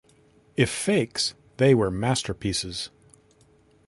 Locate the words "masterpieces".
1.91-2.89